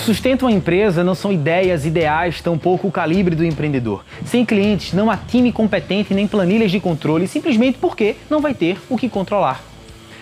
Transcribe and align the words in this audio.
que 0.00 0.06
sustenta 0.06 0.46
uma 0.46 0.52
empresa 0.52 1.04
não 1.04 1.14
são 1.14 1.30
ideias 1.30 1.84
ideais, 1.84 2.40
tampouco 2.40 2.88
o 2.88 2.90
calibre 2.90 3.36
do 3.36 3.44
empreendedor. 3.44 4.02
Sem 4.24 4.46
clientes, 4.46 4.94
não 4.94 5.10
há 5.10 5.16
time 5.16 5.52
competente 5.52 6.14
nem 6.14 6.26
planilhas 6.26 6.70
de 6.70 6.80
controle, 6.80 7.28
simplesmente 7.28 7.76
porque 7.78 8.16
não 8.30 8.40
vai 8.40 8.54
ter 8.54 8.78
o 8.88 8.96
que 8.96 9.10
controlar. 9.10 9.62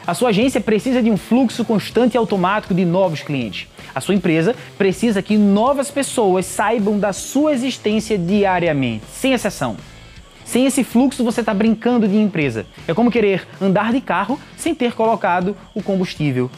A 0.04 0.14
sua 0.14 0.30
agência 0.30 0.60
precisa 0.60 1.00
de 1.00 1.10
um 1.10 1.16
fluxo 1.16 1.64
constante 1.64 2.14
e 2.14 2.18
automático 2.18 2.74
de 2.74 2.84
novos 2.84 3.22
clientes. 3.22 3.68
A 3.94 4.00
sua 4.00 4.16
empresa 4.16 4.56
precisa 4.76 5.22
que 5.22 5.36
novas 5.36 5.92
pessoas 5.92 6.44
saibam 6.44 6.98
da 6.98 7.12
sua 7.12 7.52
existência 7.52 8.18
diariamente, 8.18 9.04
sem 9.12 9.32
exceção. 9.32 9.76
Sem 10.44 10.66
esse 10.66 10.82
fluxo, 10.82 11.22
você 11.22 11.40
está 11.40 11.54
brincando 11.54 12.08
de 12.08 12.16
empresa. 12.16 12.66
É 12.88 12.94
como 12.94 13.12
querer 13.12 13.46
andar 13.60 13.92
de 13.92 14.00
carro 14.00 14.40
sem 14.56 14.74
ter 14.74 14.94
colocado 14.94 15.56
o 15.72 15.82
combustível. 15.82 16.50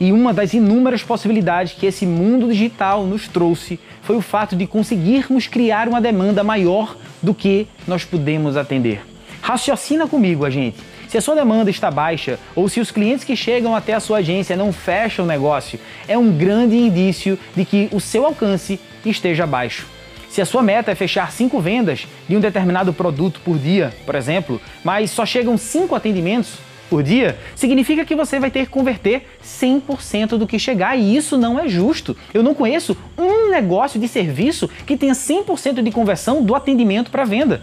E 0.00 0.12
uma 0.12 0.32
das 0.32 0.54
inúmeras 0.54 1.02
possibilidades 1.02 1.72
que 1.72 1.86
esse 1.86 2.06
mundo 2.06 2.48
digital 2.48 3.04
nos 3.04 3.26
trouxe 3.26 3.80
foi 4.02 4.16
o 4.16 4.20
fato 4.20 4.54
de 4.54 4.66
conseguirmos 4.66 5.48
criar 5.48 5.88
uma 5.88 6.00
demanda 6.00 6.44
maior 6.44 6.96
do 7.20 7.34
que 7.34 7.66
nós 7.86 8.04
podemos 8.04 8.56
atender. 8.56 9.04
Raciocina 9.42 10.06
comigo, 10.06 10.44
a 10.44 10.50
gente. 10.50 10.78
Se 11.08 11.16
a 11.16 11.22
sua 11.22 11.34
demanda 11.34 11.70
está 11.70 11.90
baixa 11.90 12.38
ou 12.54 12.68
se 12.68 12.80
os 12.80 12.90
clientes 12.90 13.24
que 13.24 13.34
chegam 13.34 13.74
até 13.74 13.94
a 13.94 14.00
sua 14.00 14.18
agência 14.18 14.56
não 14.56 14.72
fecham 14.72 15.24
o 15.24 15.28
negócio, 15.28 15.80
é 16.06 16.16
um 16.16 16.30
grande 16.30 16.76
indício 16.76 17.38
de 17.56 17.64
que 17.64 17.88
o 17.90 17.98
seu 17.98 18.26
alcance 18.26 18.78
esteja 19.04 19.46
baixo. 19.46 19.86
Se 20.28 20.42
a 20.42 20.46
sua 20.46 20.62
meta 20.62 20.92
é 20.92 20.94
fechar 20.94 21.32
cinco 21.32 21.58
vendas 21.60 22.06
de 22.28 22.36
um 22.36 22.40
determinado 22.40 22.92
produto 22.92 23.40
por 23.42 23.58
dia, 23.58 23.92
por 24.04 24.14
exemplo, 24.14 24.60
mas 24.84 25.10
só 25.10 25.24
chegam 25.24 25.56
cinco 25.56 25.94
atendimentos 25.94 26.58
por 26.88 27.02
dia, 27.02 27.38
significa 27.54 28.04
que 28.04 28.14
você 28.14 28.40
vai 28.40 28.50
ter 28.50 28.66
que 28.66 28.72
converter 28.72 29.26
100% 29.44 30.38
do 30.38 30.46
que 30.46 30.58
chegar 30.58 30.96
e 30.96 31.16
isso 31.16 31.36
não 31.36 31.58
é 31.58 31.68
justo. 31.68 32.16
Eu 32.32 32.42
não 32.42 32.54
conheço 32.54 32.96
um 33.16 33.50
negócio 33.50 34.00
de 34.00 34.08
serviço 34.08 34.68
que 34.86 34.96
tenha 34.96 35.12
100% 35.12 35.82
de 35.82 35.90
conversão 35.90 36.42
do 36.42 36.54
atendimento 36.54 37.10
para 37.10 37.24
venda. 37.24 37.62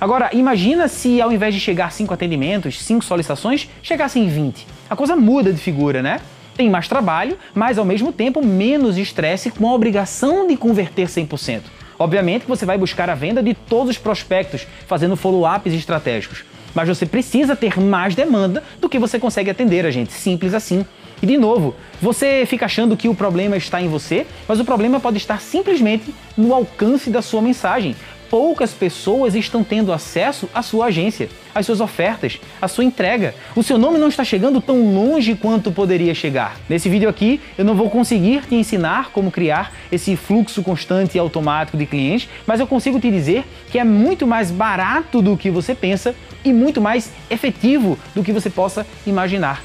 Agora, 0.00 0.30
imagina 0.32 0.88
se 0.88 1.20
ao 1.20 1.30
invés 1.30 1.54
de 1.54 1.60
chegar 1.60 1.92
cinco 1.92 2.12
atendimentos, 2.12 2.82
cinco 2.82 3.04
solicitações, 3.04 3.68
chegassem 3.82 4.28
20. 4.28 4.66
A 4.90 4.96
coisa 4.96 5.14
muda 5.14 5.52
de 5.52 5.60
figura, 5.60 6.02
né? 6.02 6.20
Tem 6.56 6.68
mais 6.68 6.88
trabalho, 6.88 7.38
mas 7.54 7.78
ao 7.78 7.84
mesmo 7.84 8.12
tempo 8.12 8.44
menos 8.44 8.98
estresse 8.98 9.50
com 9.50 9.68
a 9.68 9.72
obrigação 9.72 10.46
de 10.46 10.56
converter 10.56 11.06
100%. 11.06 11.62
Obviamente 11.98 12.42
que 12.42 12.48
você 12.48 12.66
vai 12.66 12.76
buscar 12.76 13.08
a 13.08 13.14
venda 13.14 13.42
de 13.42 13.54
todos 13.54 13.90
os 13.90 13.98
prospectos, 13.98 14.66
fazendo 14.88 15.16
follow-ups 15.16 15.72
estratégicos. 15.72 16.44
Mas 16.74 16.88
você 16.88 17.06
precisa 17.06 17.54
ter 17.54 17.78
mais 17.78 18.14
demanda 18.14 18.62
do 18.80 18.88
que 18.88 18.98
você 18.98 19.18
consegue 19.18 19.50
atender, 19.50 19.86
a 19.86 19.90
gente. 19.90 20.12
Simples 20.12 20.54
assim. 20.54 20.84
E 21.22 21.26
de 21.26 21.38
novo, 21.38 21.76
você 22.00 22.44
fica 22.46 22.66
achando 22.66 22.96
que 22.96 23.08
o 23.08 23.14
problema 23.14 23.56
está 23.56 23.80
em 23.80 23.88
você, 23.88 24.26
mas 24.48 24.58
o 24.58 24.64
problema 24.64 24.98
pode 24.98 25.18
estar 25.18 25.40
simplesmente 25.40 26.12
no 26.36 26.52
alcance 26.52 27.10
da 27.10 27.22
sua 27.22 27.40
mensagem 27.40 27.94
poucas 28.32 28.72
pessoas 28.72 29.34
estão 29.34 29.62
tendo 29.62 29.92
acesso 29.92 30.48
à 30.54 30.62
sua 30.62 30.86
agência, 30.86 31.28
às 31.54 31.66
suas 31.66 31.82
ofertas, 31.82 32.40
à 32.62 32.66
sua 32.66 32.82
entrega. 32.82 33.34
O 33.54 33.62
seu 33.62 33.76
nome 33.76 33.98
não 33.98 34.08
está 34.08 34.24
chegando 34.24 34.58
tão 34.58 34.94
longe 34.94 35.34
quanto 35.34 35.70
poderia 35.70 36.14
chegar. 36.14 36.56
Nesse 36.66 36.88
vídeo 36.88 37.10
aqui, 37.10 37.42
eu 37.58 37.64
não 37.66 37.74
vou 37.74 37.90
conseguir 37.90 38.46
te 38.46 38.54
ensinar 38.54 39.10
como 39.10 39.30
criar 39.30 39.74
esse 39.92 40.16
fluxo 40.16 40.62
constante 40.62 41.16
e 41.16 41.18
automático 41.18 41.76
de 41.76 41.84
clientes, 41.84 42.26
mas 42.46 42.58
eu 42.58 42.66
consigo 42.66 42.98
te 42.98 43.10
dizer 43.10 43.44
que 43.70 43.78
é 43.78 43.84
muito 43.84 44.26
mais 44.26 44.50
barato 44.50 45.20
do 45.20 45.36
que 45.36 45.50
você 45.50 45.74
pensa 45.74 46.14
e 46.42 46.54
muito 46.54 46.80
mais 46.80 47.12
efetivo 47.28 47.98
do 48.14 48.22
que 48.22 48.32
você 48.32 48.48
possa 48.48 48.86
imaginar. 49.06 49.62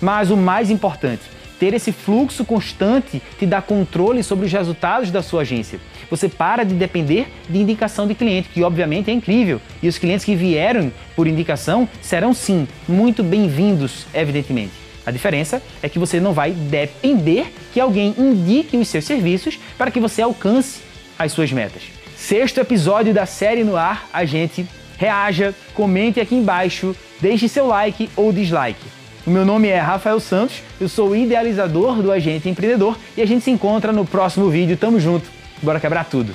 Mas 0.00 0.30
o 0.30 0.38
mais 0.38 0.70
importante, 0.70 1.20
ter 1.58 1.74
esse 1.74 1.92
fluxo 1.92 2.44
constante 2.44 3.22
te 3.38 3.46
dá 3.46 3.60
controle 3.60 4.22
sobre 4.22 4.46
os 4.46 4.52
resultados 4.52 5.10
da 5.10 5.22
sua 5.22 5.42
agência. 5.42 5.80
Você 6.10 6.28
para 6.28 6.64
de 6.64 6.74
depender 6.74 7.28
de 7.48 7.58
indicação 7.58 8.06
de 8.06 8.14
cliente, 8.14 8.48
que 8.48 8.62
obviamente 8.62 9.10
é 9.10 9.14
incrível. 9.14 9.60
E 9.82 9.88
os 9.88 9.98
clientes 9.98 10.24
que 10.24 10.34
vieram 10.34 10.92
por 11.14 11.26
indicação 11.26 11.88
serão 12.00 12.32
sim 12.32 12.68
muito 12.88 13.22
bem-vindos, 13.22 14.06
evidentemente. 14.14 14.72
A 15.04 15.10
diferença 15.10 15.62
é 15.82 15.88
que 15.88 15.98
você 15.98 16.18
não 16.18 16.32
vai 16.32 16.50
depender 16.50 17.52
que 17.72 17.80
alguém 17.80 18.14
indique 18.18 18.76
os 18.76 18.88
seus 18.88 19.04
serviços 19.04 19.58
para 19.78 19.90
que 19.90 20.00
você 20.00 20.20
alcance 20.20 20.80
as 21.18 21.32
suas 21.32 21.52
metas. 21.52 21.82
Sexto 22.16 22.58
episódio 22.58 23.14
da 23.14 23.24
série 23.24 23.62
no 23.62 23.76
ar, 23.76 24.08
a 24.12 24.24
gente 24.24 24.66
reaja, 24.98 25.54
comente 25.74 26.20
aqui 26.20 26.34
embaixo, 26.34 26.96
deixe 27.20 27.48
seu 27.48 27.66
like 27.66 28.10
ou 28.16 28.32
dislike. 28.32 28.84
O 29.26 29.30
meu 29.30 29.44
nome 29.44 29.66
é 29.66 29.80
Rafael 29.80 30.20
Santos, 30.20 30.62
eu 30.80 30.88
sou 30.88 31.08
o 31.08 31.16
idealizador 31.16 32.00
do 32.00 32.12
Agente 32.12 32.48
Empreendedor 32.48 32.96
e 33.16 33.22
a 33.22 33.26
gente 33.26 33.42
se 33.42 33.50
encontra 33.50 33.92
no 33.92 34.04
próximo 34.04 34.48
vídeo. 34.48 34.76
Tamo 34.76 35.00
junto, 35.00 35.28
bora 35.60 35.80
quebrar 35.80 36.04
tudo! 36.04 36.32